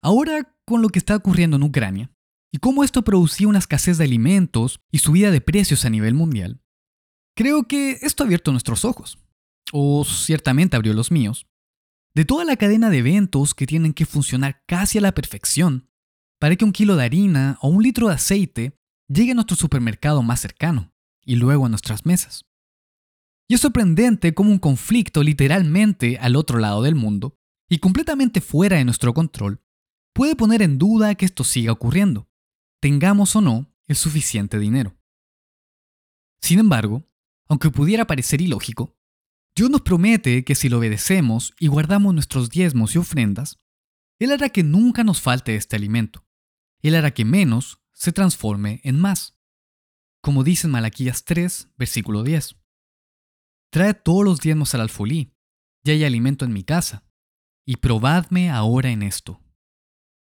Ahora, 0.02 0.56
con 0.66 0.82
lo 0.82 0.88
que 0.88 0.98
está 0.98 1.16
ocurriendo 1.16 1.56
en 1.56 1.62
Ucrania, 1.62 2.10
y 2.52 2.58
cómo 2.58 2.84
esto 2.84 3.02
producía 3.02 3.48
una 3.48 3.58
escasez 3.58 3.98
de 3.98 4.04
alimentos 4.04 4.80
y 4.90 4.98
subida 4.98 5.30
de 5.30 5.40
precios 5.40 5.84
a 5.84 5.90
nivel 5.90 6.14
mundial, 6.14 6.62
creo 7.36 7.64
que 7.64 7.98
esto 8.02 8.22
ha 8.22 8.26
abierto 8.26 8.52
nuestros 8.52 8.84
ojos, 8.84 9.18
o 9.72 10.04
ciertamente 10.04 10.76
abrió 10.76 10.94
los 10.94 11.10
míos, 11.10 11.46
de 12.14 12.24
toda 12.24 12.44
la 12.44 12.56
cadena 12.56 12.90
de 12.90 12.98
eventos 12.98 13.54
que 13.54 13.66
tienen 13.66 13.92
que 13.92 14.06
funcionar 14.06 14.62
casi 14.66 14.98
a 14.98 15.00
la 15.00 15.12
perfección 15.12 15.90
para 16.38 16.54
que 16.56 16.64
un 16.64 16.72
kilo 16.72 16.96
de 16.96 17.04
harina 17.04 17.58
o 17.60 17.68
un 17.68 17.82
litro 17.82 18.08
de 18.08 18.14
aceite 18.14 18.78
llegue 19.08 19.32
a 19.32 19.34
nuestro 19.34 19.56
supermercado 19.56 20.22
más 20.22 20.40
cercano 20.40 20.92
y 21.24 21.36
luego 21.36 21.66
a 21.66 21.68
nuestras 21.68 22.06
mesas. 22.06 22.44
Y 23.48 23.54
es 23.54 23.60
sorprendente 23.60 24.34
cómo 24.34 24.50
un 24.50 24.58
conflicto 24.58 25.22
literalmente 25.22 26.18
al 26.18 26.36
otro 26.36 26.58
lado 26.58 26.82
del 26.82 26.94
mundo 26.94 27.36
y 27.68 27.78
completamente 27.78 28.40
fuera 28.40 28.76
de 28.76 28.84
nuestro 28.84 29.12
control 29.12 29.62
puede 30.14 30.36
poner 30.36 30.62
en 30.62 30.78
duda 30.78 31.14
que 31.14 31.26
esto 31.26 31.44
siga 31.44 31.72
ocurriendo, 31.72 32.30
tengamos 32.80 33.36
o 33.36 33.40
no 33.40 33.74
el 33.86 33.96
suficiente 33.96 34.58
dinero. 34.58 34.96
Sin 36.40 36.58
embargo, 36.58 37.08
aunque 37.48 37.70
pudiera 37.70 38.06
parecer 38.06 38.40
ilógico, 38.40 38.96
Dios 39.56 39.70
nos 39.70 39.82
promete 39.82 40.44
que 40.44 40.54
si 40.54 40.68
lo 40.68 40.78
obedecemos 40.78 41.54
y 41.58 41.68
guardamos 41.68 42.14
nuestros 42.14 42.50
diezmos 42.50 42.94
y 42.94 42.98
ofrendas, 42.98 43.60
Él 44.18 44.32
hará 44.32 44.48
que 44.48 44.62
nunca 44.62 45.04
nos 45.04 45.20
falte 45.20 45.56
este 45.56 45.76
alimento. 45.76 46.26
Él 46.82 46.94
hará 46.94 47.12
que 47.12 47.24
menos 47.24 47.80
se 47.92 48.12
transforme 48.12 48.80
en 48.84 48.98
más. 48.98 49.38
Como 50.20 50.42
dice 50.44 50.66
en 50.66 50.72
Malaquías 50.72 51.24
3, 51.24 51.70
versículo 51.76 52.22
10. 52.22 52.56
Trae 53.74 53.92
todos 53.92 54.24
los 54.24 54.38
diezmos 54.38 54.72
al 54.76 54.82
alfolí, 54.82 55.32
y 55.82 55.90
hay 55.90 56.04
alimento 56.04 56.44
en 56.44 56.52
mi 56.52 56.62
casa, 56.62 57.04
y 57.66 57.78
probadme 57.78 58.48
ahora 58.48 58.90
en 58.90 59.02
esto. 59.02 59.42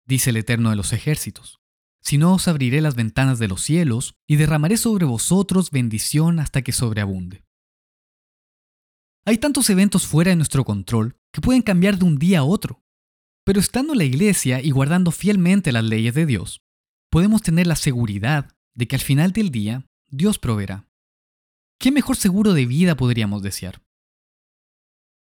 Dice 0.07 0.29
el 0.29 0.37
Eterno 0.37 0.69
de 0.69 0.77
los 0.77 0.93
ejércitos 0.93 1.61
si 2.03 2.19
no 2.19 2.35
os 2.35 2.49
abriré 2.49 2.81
las 2.81 2.95
ventanas 2.95 3.39
de 3.39 3.49
los 3.49 3.63
cielos 3.63 4.15
y 4.27 4.37
derramaré 4.37 4.77
sobre 4.77 5.05
vosotros 5.05 5.71
bendición 5.71 6.41
hasta 6.41 6.63
que 6.63 6.73
sobreabunde. 6.73 7.45
Hay 9.25 9.39
tantos 9.39 9.69
eventos 9.71 10.07
fuera 10.07 10.31
de 10.31 10.37
nuestro 10.37 10.65
control 10.65 11.17
que 11.33 11.41
pueden 11.41 11.63
cambiar 11.63 11.99
de 11.99 12.05
un 12.05 12.19
día 12.19 12.41
a 12.41 12.45
otro, 12.45 12.83
pero 13.45 13.61
estando 13.61 13.93
en 13.93 13.99
la 13.99 14.05
iglesia 14.05 14.63
y 14.63 14.71
guardando 14.71 15.13
fielmente 15.13 15.73
las 15.73 15.85
leyes 15.85 16.15
de 16.15 16.27
Dios, 16.27 16.63
podemos 17.11 17.43
tener 17.43 17.67
la 17.67 17.77
seguridad 17.77 18.57
de 18.75 18.89
que 18.89 18.97
al 18.97 19.03
final 19.03 19.33
del 19.33 19.51
día 19.51 19.87
Dios 20.09 20.39
proveerá. 20.39 20.90
¿Qué 21.81 21.91
mejor 21.91 22.17
seguro 22.17 22.53
de 22.53 22.67
vida 22.67 22.95
podríamos 22.95 23.43
desear? 23.43 23.83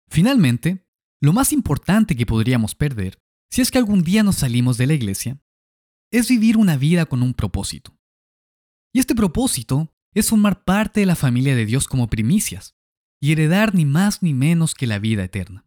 Finalmente, 0.08 0.88
lo 1.20 1.34
más 1.34 1.52
importante 1.52 2.16
que 2.16 2.24
podríamos 2.24 2.74
perder, 2.74 3.18
si 3.50 3.60
es 3.60 3.70
que 3.70 3.76
algún 3.76 4.02
día 4.02 4.22
nos 4.22 4.36
salimos 4.36 4.78
de 4.78 4.86
la 4.86 4.94
iglesia, 4.94 5.42
es 6.10 6.30
vivir 6.30 6.56
una 6.56 6.78
vida 6.78 7.04
con 7.04 7.22
un 7.22 7.34
propósito. 7.34 7.94
Y 8.94 8.98
este 8.98 9.14
propósito 9.14 9.94
es 10.14 10.30
formar 10.30 10.64
parte 10.64 11.00
de 11.00 11.06
la 11.06 11.16
familia 11.16 11.54
de 11.54 11.66
Dios 11.66 11.86
como 11.86 12.08
primicias 12.08 12.74
y 13.20 13.32
heredar 13.32 13.74
ni 13.74 13.84
más 13.84 14.22
ni 14.22 14.32
menos 14.32 14.74
que 14.74 14.86
la 14.86 14.98
vida 14.98 15.24
eterna. 15.24 15.66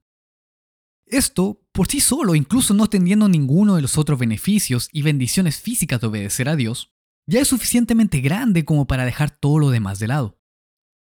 Esto, 1.06 1.64
por 1.74 1.90
sí 1.90 2.00
solo, 2.00 2.34
incluso 2.34 2.74
no 2.74 2.88
teniendo 2.88 3.30
ninguno 3.30 3.76
de 3.76 3.84
los 3.84 4.00
otros 4.00 4.18
beneficios 4.18 4.90
y 4.92 5.04
bendiciones 5.04 5.60
físicas 5.60 6.02
de 6.02 6.08
obedecer 6.08 6.50
a 6.50 6.56
Dios, 6.56 6.92
ya 7.28 7.40
es 7.40 7.50
suficientemente 7.50 8.20
grande 8.20 8.66
como 8.66 8.88
para 8.88 9.06
dejar 9.06 9.30
todo 9.30 9.60
lo 9.60 9.70
demás 9.70 10.00
de 10.00 10.08
lado. 10.08 10.41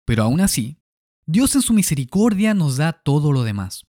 Pero 0.06 0.24
aún 0.24 0.42
así, 0.42 0.78
Dios 1.26 1.56
en 1.56 1.62
su 1.62 1.74
misericordia 1.74 2.54
nos 2.54 2.78
da 2.78 2.94
todo 2.94 3.32
lo 3.32 3.44
demás. 3.44 3.86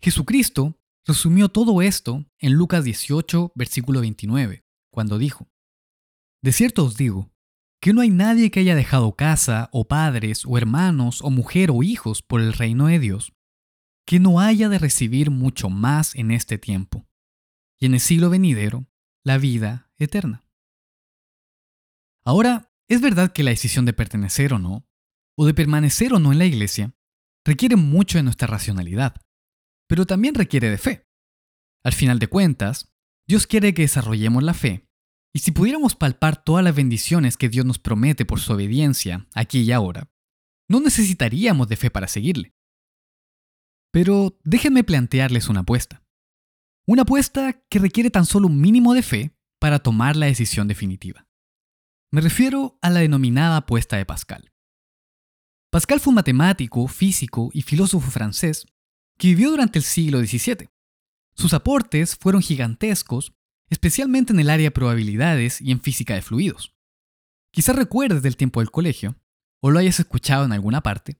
Jesucristo 0.00 0.80
resumió 1.04 1.48
todo 1.48 1.82
esto 1.82 2.24
en 2.38 2.54
Lucas 2.54 2.84
18, 2.84 3.52
versículo 3.54 4.00
29, 4.00 4.64
cuando 4.90 5.18
dijo, 5.18 5.48
De 6.42 6.52
cierto 6.52 6.84
os 6.84 6.96
digo, 6.96 7.30
que 7.80 7.92
no 7.92 8.00
hay 8.00 8.10
nadie 8.10 8.50
que 8.50 8.60
haya 8.60 8.74
dejado 8.74 9.14
casa, 9.14 9.68
o 9.72 9.86
padres, 9.86 10.44
o 10.46 10.56
hermanos, 10.56 11.20
o 11.22 11.30
mujer, 11.30 11.70
o 11.70 11.82
hijos 11.82 12.22
por 12.22 12.40
el 12.40 12.52
reino 12.52 12.86
de 12.86 12.98
Dios, 12.98 13.32
que 14.06 14.20
no 14.20 14.40
haya 14.40 14.68
de 14.68 14.78
recibir 14.78 15.30
mucho 15.30 15.68
más 15.68 16.14
en 16.14 16.30
este 16.30 16.58
tiempo, 16.58 17.06
y 17.78 17.86
en 17.86 17.94
el 17.94 18.00
siglo 18.00 18.30
venidero, 18.30 18.86
la 19.22 19.38
vida 19.38 19.90
eterna. 19.98 20.46
Ahora, 22.24 22.72
es 22.88 23.00
verdad 23.00 23.32
que 23.32 23.42
la 23.42 23.50
decisión 23.50 23.84
de 23.84 23.92
pertenecer 23.92 24.52
o 24.54 24.58
no, 24.58 24.85
o 25.36 25.46
de 25.46 25.54
permanecer 25.54 26.12
o 26.12 26.18
no 26.18 26.32
en 26.32 26.38
la 26.38 26.46
iglesia, 26.46 26.94
requiere 27.44 27.76
mucho 27.76 28.18
de 28.18 28.24
nuestra 28.24 28.46
racionalidad 28.46 29.16
pero 29.86 30.06
también 30.06 30.34
requiere 30.34 30.70
de 30.70 30.78
fe. 30.78 31.06
Al 31.84 31.92
final 31.92 32.18
de 32.18 32.28
cuentas, 32.28 32.92
Dios 33.28 33.46
quiere 33.46 33.74
que 33.74 33.82
desarrollemos 33.82 34.42
la 34.42 34.54
fe, 34.54 34.88
y 35.34 35.40
si 35.40 35.52
pudiéramos 35.52 35.94
palpar 35.94 36.42
todas 36.42 36.64
las 36.64 36.74
bendiciones 36.74 37.36
que 37.36 37.48
Dios 37.48 37.66
nos 37.66 37.78
promete 37.78 38.24
por 38.24 38.40
su 38.40 38.52
obediencia 38.52 39.28
aquí 39.34 39.60
y 39.60 39.72
ahora, 39.72 40.10
no 40.68 40.80
necesitaríamos 40.80 41.68
de 41.68 41.76
fe 41.76 41.90
para 41.90 42.08
seguirle. 42.08 42.54
Pero 43.92 44.38
déjenme 44.44 44.84
plantearles 44.84 45.48
una 45.48 45.60
apuesta. 45.60 46.02
Una 46.86 47.02
apuesta 47.02 47.64
que 47.68 47.78
requiere 47.78 48.10
tan 48.10 48.26
solo 48.26 48.46
un 48.46 48.60
mínimo 48.60 48.94
de 48.94 49.02
fe 49.02 49.36
para 49.60 49.78
tomar 49.80 50.16
la 50.16 50.26
decisión 50.26 50.68
definitiva. 50.68 51.28
Me 52.12 52.20
refiero 52.20 52.78
a 52.82 52.90
la 52.90 53.00
denominada 53.00 53.58
apuesta 53.58 53.96
de 53.96 54.06
Pascal. 54.06 54.52
Pascal 55.70 56.00
fue 56.00 56.10
un 56.10 56.16
matemático, 56.16 56.86
físico 56.88 57.50
y 57.52 57.62
filósofo 57.62 58.10
francés 58.10 58.66
que 59.18 59.28
vivió 59.28 59.50
durante 59.50 59.78
el 59.78 59.84
siglo 59.84 60.20
XVII. 60.20 60.68
Sus 61.34 61.52
aportes 61.54 62.16
fueron 62.16 62.42
gigantescos, 62.42 63.32
especialmente 63.68 64.32
en 64.32 64.40
el 64.40 64.50
área 64.50 64.66
de 64.66 64.70
probabilidades 64.70 65.60
y 65.60 65.70
en 65.70 65.80
física 65.80 66.14
de 66.14 66.22
fluidos. 66.22 66.74
Quizás 67.52 67.76
recuerdes 67.76 68.22
del 68.22 68.36
tiempo 68.36 68.60
del 68.60 68.70
colegio, 68.70 69.16
o 69.62 69.70
lo 69.70 69.78
hayas 69.78 69.98
escuchado 69.98 70.44
en 70.44 70.52
alguna 70.52 70.82
parte, 70.82 71.18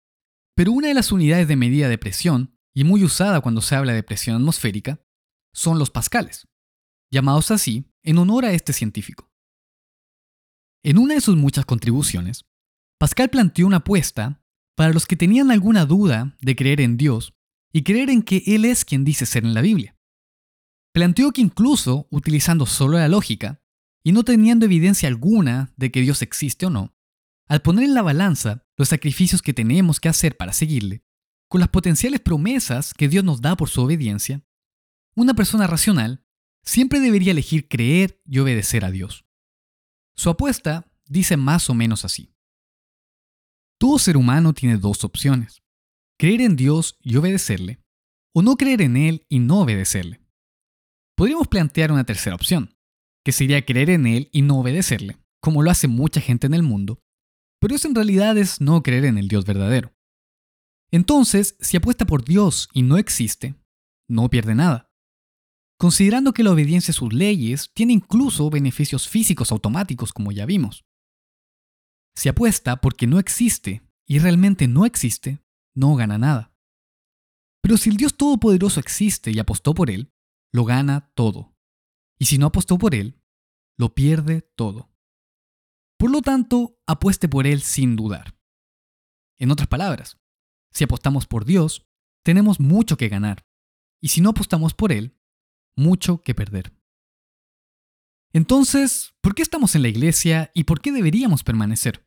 pero 0.55 0.73
una 0.73 0.89
de 0.89 0.95
las 0.95 1.13
unidades 1.13 1.49
de 1.49 1.57
medida 1.57 1.89
de 1.89 1.99
presión, 1.99 2.57
y 2.75 2.85
muy 2.85 3.05
usada 3.05 3.41
cuando 3.41 3.63
se 3.63 3.75
habla 3.75 3.95
de 3.95 4.03
presión 4.03 4.37
atmosférica, 4.37 5.01
son 5.55 5.79
los 5.79 5.91
pascales, 5.91 6.47
llamados 7.11 7.51
así 7.51 7.91
en 8.03 8.19
honor 8.19 8.45
a 8.45 8.53
este 8.53 8.73
científico. 8.73 9.31
En 10.83 10.99
una 10.99 11.15
de 11.15 11.21
sus 11.21 11.37
muchas 11.37 11.65
contribuciones, 11.65 12.45
Pascal 12.99 13.29
planteó 13.29 13.67
una 13.67 13.79
apuesta 13.79 14.43
para 14.75 14.93
los 14.93 15.07
que 15.07 15.17
tenían 15.17 15.51
alguna 15.51 15.85
duda 15.85 16.37
de 16.41 16.57
creer 16.57 16.81
en 16.81 16.97
Dios 16.97 17.35
y 17.73 17.83
creer 17.83 18.09
en 18.09 18.23
que 18.23 18.43
Él 18.47 18.65
es 18.65 18.85
quien 18.85 19.05
dice 19.05 19.27
ser 19.27 19.45
en 19.45 19.55
la 19.55 19.61
Biblia. 19.61 19.97
Planteó 20.93 21.33
que 21.33 21.43
incluso 21.43 22.09
utilizando 22.11 22.65
solo 22.65 22.97
la 22.97 23.09
lógica, 23.09 23.61
y 24.03 24.13
no 24.13 24.23
teniendo 24.23 24.65
evidencia 24.65 25.09
alguna 25.09 25.75
de 25.77 25.91
que 25.91 26.01
Dios 26.01 26.23
existe 26.23 26.65
o 26.65 26.71
no, 26.71 26.95
al 27.49 27.61
poner 27.61 27.85
en 27.85 27.95
la 27.95 28.03
balanza 28.03 28.65
los 28.77 28.89
sacrificios 28.89 29.43
que 29.43 29.53
tenemos 29.53 30.01
que 30.01 30.09
hacer 30.09 30.37
para 30.37 30.53
seguirle, 30.53 31.05
con 31.49 31.61
las 31.61 31.69
potenciales 31.69 32.21
promesas 32.21 32.95
que 32.95 33.09
Dios 33.09 33.25
nos 33.25 33.41
da 33.41 33.57
por 33.57 33.69
su 33.69 33.83
obediencia, 33.83 34.43
una 35.15 35.35
persona 35.35 35.67
racional 35.67 36.25
siempre 36.63 37.01
debería 37.01 37.33
elegir 37.33 37.69
creer 37.69 38.23
y 38.25 38.39
obedecer 38.39 38.85
a 38.85 38.91
Dios. 38.91 39.27
Su 40.15 40.31
apuesta 40.31 40.91
dice 41.07 41.37
más 41.37 41.69
o 41.69 41.75
menos 41.75 42.05
así. 42.05 42.36
Todo 43.79 43.99
ser 43.99 44.17
humano 44.17 44.53
tiene 44.53 44.77
dos 44.79 45.05
opciones 45.05 45.63
creer 46.19 46.41
en 46.41 46.57
Dios 46.57 46.97
y 47.03 47.17
obedecerle, 47.17 47.83
o 48.35 48.43
no 48.43 48.57
creer 48.57 48.83
en 48.83 48.97
Él 48.97 49.27
y 49.29 49.39
no 49.39 49.61
obedecerle. 49.61 50.21
Podríamos 51.17 51.49
plantear 51.49 51.93
una 51.93 52.05
tercera 52.05 52.35
opción, 52.35 52.75
que 53.25 53.33
sería 53.33 53.65
creer 53.65 53.91
en 53.91 54.07
Él 54.07 54.29
y 54.33 54.43
no 54.43 54.59
obedecerle, 54.59 55.19
como 55.43 55.63
lo 55.63 55.71
hace 55.71 55.89
mucha 55.89 56.21
gente 56.21 56.47
en 56.47 56.55
el 56.55 56.63
mundo, 56.63 57.01
pero 57.61 57.75
eso 57.75 57.89
en 57.89 57.95
realidad 57.95 58.37
es 58.39 58.61
no 58.61 58.83
creer 58.83 59.07
en 59.07 59.19
el 59.19 59.29
Dios 59.29 59.45
verdadero. 59.45 59.95
Entonces, 60.91 61.57
si 61.61 61.77
apuesta 61.77 62.07
por 62.07 62.25
Dios 62.25 62.69
y 62.73 62.83
no 62.83 62.97
existe, 62.97 63.55
no 64.09 64.31
pierde 64.31 64.55
nada. 64.55 64.91
considerando 65.79 66.33
que 66.33 66.43
la 66.43 66.53
obediencia 66.53 66.93
a 66.93 66.95
sus 66.95 67.13
leyes 67.13 67.71
tiene 67.75 67.93
incluso 67.93 68.49
beneficios 68.49 69.07
físicos 69.09 69.53
automáticos 69.53 70.11
como 70.11 70.33
ya 70.33 70.47
vimos. 70.47 70.86
Si 72.17 72.31
apuesta 72.31 72.81
porque 72.81 73.07
no 73.07 73.19
existe 73.19 73.83
y 74.07 74.19
realmente 74.19 74.67
no 74.69 74.87
existe, 74.87 75.45
no 75.75 75.95
gana 75.97 76.17
nada. 76.17 76.55
Pero 77.61 77.77
si 77.77 77.91
el 77.91 77.99
Dios 77.99 78.17
Todopoderoso 78.17 78.81
existe 78.81 79.31
y 79.31 79.39
apostó 79.39 79.75
por 79.75 79.91
él, 79.91 80.15
lo 80.51 80.65
gana 80.65 81.13
todo. 81.15 81.55
Y 82.19 82.25
si 82.25 82.39
no 82.39 82.47
apostó 82.47 82.79
por 82.79 82.95
él, 82.95 83.21
lo 83.77 83.95
pierde 83.95 84.41
todo. 84.57 84.91
Por 85.99 86.11
lo 86.11 86.23
tanto, 86.23 86.81
apueste 86.87 87.29
por 87.29 87.47
él 87.47 87.61
sin 87.61 87.97
dudar. 87.97 88.39
En 89.39 89.51
otras 89.51 89.69
palabras, 89.69 90.19
si 90.73 90.85
apostamos 90.85 91.27
por 91.27 91.45
Dios, 91.45 91.87
tenemos 92.25 92.61
mucho 92.61 92.97
que 92.97 93.09
ganar. 93.09 93.47
Y 94.01 94.09
si 94.09 94.23
no 94.23 94.31
apostamos 94.31 94.73
por 94.73 94.93
él, 94.93 95.19
mucho 95.77 96.23
que 96.23 96.35
perder. 96.35 96.73
Entonces, 98.33 99.15
¿por 99.21 99.35
qué 99.35 99.43
estamos 99.43 99.75
en 99.75 99.83
la 99.83 99.89
iglesia 99.89 100.51
y 100.55 100.65
por 100.65 100.81
qué 100.81 100.93
deberíamos 100.93 101.43
permanecer? 101.45 102.06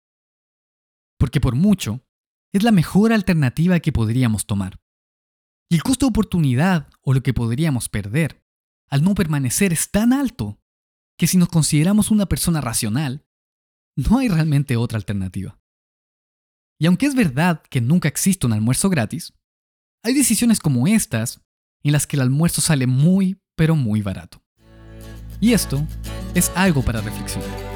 Porque 1.20 1.40
por 1.40 1.56
mucho, 1.56 2.04
es 2.52 2.64
la 2.64 2.72
mejor 2.72 3.14
alternativa 3.14 3.80
que 3.80 3.92
podríamos 3.92 4.48
tomar. 4.48 4.80
Y 5.70 5.76
el 5.76 5.84
costo 5.84 6.08
de 6.08 6.10
oportunidad 6.10 6.90
o 7.02 7.14
lo 7.14 7.22
que 7.22 7.34
podríamos 7.34 7.90
perder 7.90 8.44
al 8.90 9.04
no 9.04 9.14
permanecer 9.14 9.72
es 9.72 9.92
tan 9.92 10.14
alto 10.14 10.60
que 11.18 11.28
si 11.28 11.38
nos 11.38 11.50
consideramos 11.50 12.10
una 12.10 12.26
persona 12.26 12.62
racional, 12.62 13.28
no 13.96 14.18
hay 14.18 14.30
realmente 14.30 14.78
otra 14.78 14.98
alternativa. 14.98 15.60
Y 16.80 16.88
aunque 16.88 17.06
es 17.06 17.14
verdad 17.14 17.62
que 17.70 17.82
nunca 17.82 18.08
existe 18.08 18.48
un 18.48 18.54
almuerzo 18.54 18.90
gratis, 18.90 19.34
hay 20.02 20.14
decisiones 20.14 20.60
como 20.60 20.88
estas 20.88 21.42
en 21.84 21.92
las 21.92 22.08
que 22.08 22.16
el 22.16 22.22
almuerzo 22.22 22.62
sale 22.62 22.88
muy, 22.88 23.42
pero 23.56 23.76
muy 23.76 24.02
barato. 24.02 24.42
Y 25.42 25.54
esto 25.54 25.86
es 26.34 26.52
algo 26.56 26.82
para 26.82 27.02
reflexionar. 27.02 27.69